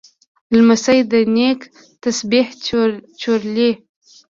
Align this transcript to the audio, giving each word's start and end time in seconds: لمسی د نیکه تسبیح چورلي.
لمسی 0.55 0.99
د 1.11 1.13
نیکه 1.35 1.67
تسبیح 2.03 2.47
چورلي. 3.21 3.71